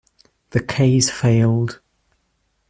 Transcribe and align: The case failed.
The 0.49 0.63
case 0.63 1.11
failed. 1.11 1.79